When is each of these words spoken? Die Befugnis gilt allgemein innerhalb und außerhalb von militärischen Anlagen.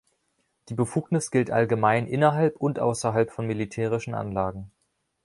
Die 0.69 0.73
Befugnis 0.73 1.29
gilt 1.29 1.51
allgemein 1.51 2.07
innerhalb 2.07 2.55
und 2.57 2.79
außerhalb 2.79 3.29
von 3.31 3.45
militärischen 3.45 4.15
Anlagen. 4.15 4.71